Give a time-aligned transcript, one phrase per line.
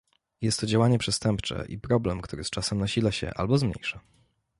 [0.41, 3.99] Jest to działanie przestępcze i problem, który z czasem nasila się albo zmniejsza